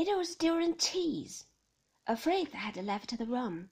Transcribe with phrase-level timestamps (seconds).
[0.00, 1.48] It was during teas.
[2.16, 3.70] Frith had left the room,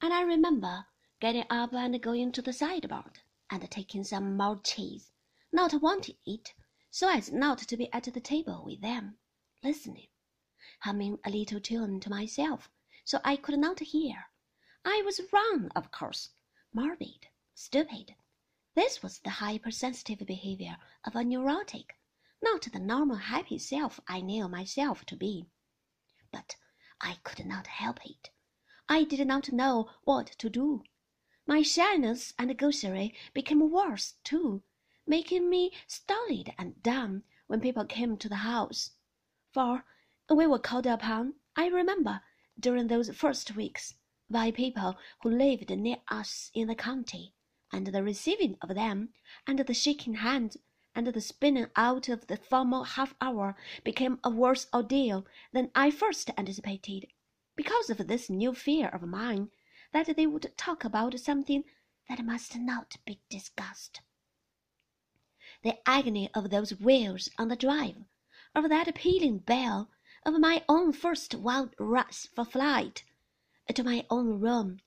[0.00, 0.86] and I remember
[1.18, 3.18] getting up and going to the sideboard
[3.50, 5.10] and taking some more cheese,
[5.50, 6.54] not wanting it,
[6.88, 9.18] so as not to be at the table with them,
[9.64, 10.06] listening,
[10.82, 12.70] humming a little tune to myself,
[13.04, 14.26] so I could not hear.
[14.84, 16.28] I was wrong, of course,
[16.72, 17.26] morbid,
[17.56, 18.14] stupid.
[18.76, 21.96] This was the hypersensitive behavior of a neurotic,
[22.42, 25.46] not the normal happy self I knew myself to be.
[26.32, 26.56] But
[27.00, 28.30] I could not help it.
[28.88, 30.84] I did not know what to do.
[31.46, 34.62] My shyness and gaucherie became worse, too,
[35.06, 38.92] making me stolid and dumb when people came to the house.
[39.52, 39.84] For
[40.28, 42.22] we were called upon, I remember,
[42.58, 43.94] during those first weeks,
[44.30, 47.34] by people who lived near us in the county,
[47.72, 49.10] and the receiving of them,
[49.46, 50.56] and the shaking hands,
[50.94, 55.90] and the spinning out of the formal half hour became a worse ordeal than I
[55.90, 57.06] first anticipated,
[57.56, 59.50] because of this new fear of mine
[59.92, 61.64] that they would talk about something
[62.08, 64.00] that must not be discussed.
[65.62, 67.96] The agony of those wheels on the drive,
[68.54, 69.90] of that pealing bell,
[70.24, 73.04] of my own first wild rush for flight
[73.72, 74.80] to my own room,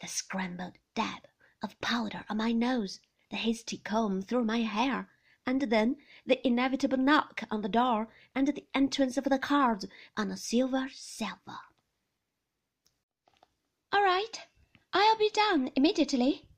[0.00, 1.28] the scrambled dab
[1.62, 3.00] of powder on my nose,
[3.34, 5.10] the hasty comb through my hair,
[5.44, 9.84] and then the inevitable knock on the door and the entrance of the cards
[10.16, 11.58] on a silver salver.
[13.92, 14.40] All right,
[14.92, 16.48] I'll be down immediately.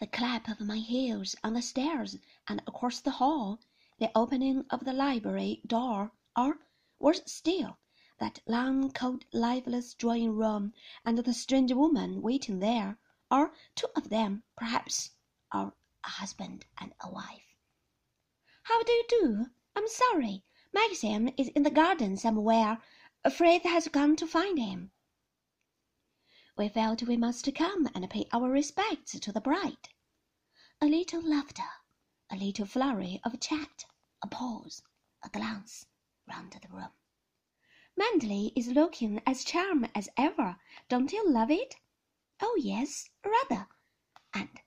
[0.00, 3.60] The clap of my heels on the stairs and across the hall,
[3.98, 6.58] the opening of the library door, or,
[6.98, 7.78] worse still,
[8.20, 10.74] that long, cold, lifeless drawing room,
[11.06, 12.98] and the strange woman waiting there,
[13.30, 15.12] or two of them, perhaps,
[15.54, 15.72] or
[16.08, 17.54] a husband and a wife.
[18.64, 19.46] How do you do?
[19.76, 20.42] I'm sorry.
[20.72, 22.78] Maxim is in the garden somewhere.
[23.30, 24.90] Frith has gone to find him
[26.58, 29.90] we felt we must come and pay our respects to the bride.
[30.80, 31.70] A little laughter,
[32.30, 33.84] a little flurry of chat,
[34.22, 34.82] a pause,
[35.22, 35.86] a glance
[36.28, 36.90] round the room.
[37.96, 40.56] Manderley is looking as charming as ever.
[40.88, 41.76] Don't you love it?
[42.40, 43.68] Oh, yes, rather.
[44.34, 44.60] And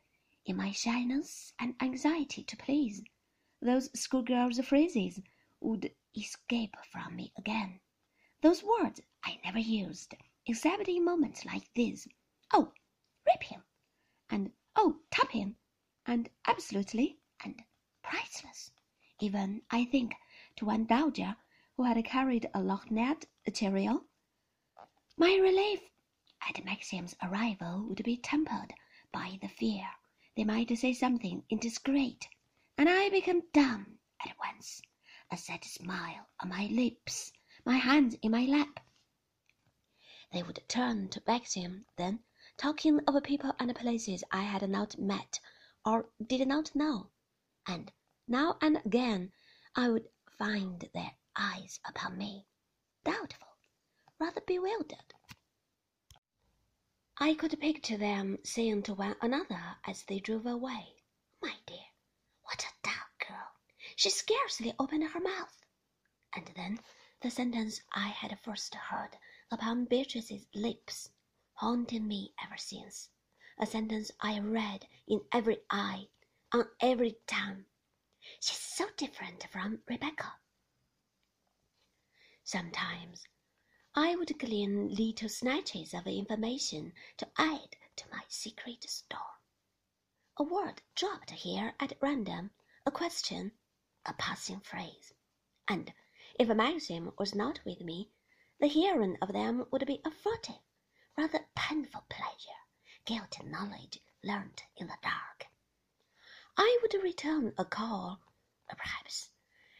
[0.45, 3.03] in my shyness and anxiety to please,
[3.61, 5.21] those schoolgirl's phrases
[5.59, 7.79] would escape from me again.
[8.41, 10.15] Those words I never used
[10.47, 12.07] except in moments like this.
[12.51, 12.73] Oh,
[13.27, 13.63] rip him,
[14.31, 15.57] and oh, tap him,
[16.07, 17.63] and absolutely and
[18.01, 18.71] priceless.
[19.19, 20.15] Even, I think,
[20.55, 21.37] to one dowager
[21.77, 24.05] who had carried a lorgnette cereal.
[25.17, 25.81] My relief
[26.49, 28.73] at Maxim's arrival would be tempered
[29.11, 29.87] by the fear
[30.35, 32.27] they might say something indiscreet,
[32.77, 34.81] and I become dumb at once,
[35.29, 37.33] a sad smile on my lips,
[37.65, 38.79] my hands in my lap,
[40.31, 42.23] they would turn to Maxim then,
[42.55, 45.41] talking of people and places I had not met
[45.85, 47.11] or did not know,
[47.67, 47.91] and
[48.27, 49.33] now and again
[49.75, 52.47] I would find their eyes upon me,
[53.03, 53.57] doubtful,
[54.19, 55.13] rather bewildered.
[57.17, 61.03] I could picture them saying to one another as they drove away,
[61.41, 61.85] My dear,
[62.43, 63.51] what a dull girl!
[63.95, 65.65] She scarcely opened her mouth.
[66.33, 66.79] And then
[67.21, 69.17] the sentence I had first heard
[69.51, 71.09] upon Beatrice's lips,
[71.53, 73.09] haunting me ever since,
[73.59, 76.07] a sentence I read in every eye,
[76.53, 77.65] on every tongue.
[78.39, 80.33] She's so different from Rebecca.
[82.43, 83.27] Sometimes
[83.93, 89.41] I would glean little snatches of information to add to my secret store.
[90.37, 92.51] A word dropped here at random,
[92.85, 93.51] a question,
[94.05, 95.13] a passing phrase,
[95.67, 95.93] and
[96.39, 98.09] if Maxim was not with me,
[98.61, 100.61] the hearing of them would be a furtive,
[101.17, 102.61] rather painful pleasure,
[103.03, 105.47] guilty knowledge learnt in the dark.
[106.55, 108.21] I would return a call,
[108.69, 109.31] perhaps,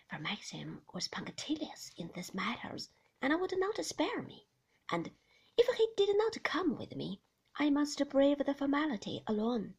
[0.10, 2.90] for Maxim was punctilious in these matters,
[3.22, 4.48] and I would not spare me,
[4.90, 5.12] and
[5.58, 7.22] if he did not come with me,
[7.56, 9.76] I must brave the formality alone,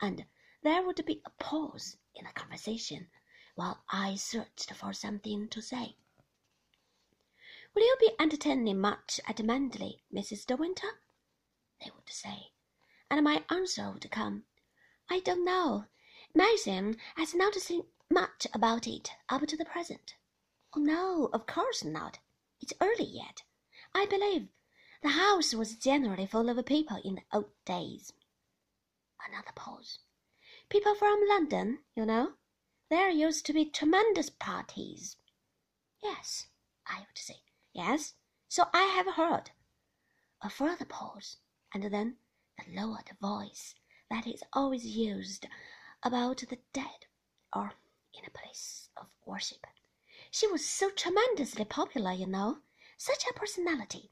[0.00, 0.26] and
[0.62, 3.10] there would be a pause in the conversation
[3.54, 5.96] while I searched for something to say.
[7.74, 10.46] Will you be entertaining much at Manderley, Mrs.
[10.46, 11.02] De Winter?
[11.84, 12.52] They would say,
[13.10, 14.46] and my answer would come,
[15.10, 15.84] I don't know.
[16.34, 20.14] Maxim has not seen much about it up to the present.
[20.74, 22.18] Oh, no, of course not.
[22.60, 23.42] It's early yet.
[23.94, 24.48] I believe
[25.02, 28.12] the house was generally full of people in the old days.
[29.28, 29.98] Another pause.
[30.68, 32.34] People from London, you know.
[32.88, 35.16] There used to be tremendous parties.
[36.02, 36.46] Yes,
[36.86, 37.42] I would say
[37.76, 38.14] Yes,
[38.48, 39.50] so I have heard.
[40.40, 41.36] A further pause,
[41.74, 42.16] and then
[42.56, 43.74] the lowered voice
[44.08, 45.46] that is always used
[46.02, 47.04] about the dead
[47.52, 47.74] or
[48.14, 49.66] in a place of worship.
[50.38, 52.58] She was so tremendously popular, you know,
[52.98, 54.10] such a personality.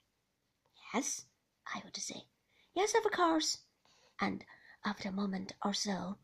[0.95, 1.27] Yes,
[1.75, 2.29] I would say.
[2.75, 3.59] Yes, of course.
[4.19, 4.43] And
[4.87, 6.17] after a moment or so,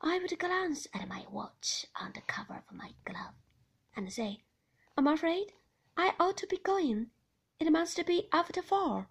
[0.00, 3.34] I would glance at my watch on the cover of my glove
[3.94, 4.44] and say,
[4.96, 5.52] I'm afraid
[5.94, 7.10] I ought to be going.
[7.60, 9.10] It must be after four.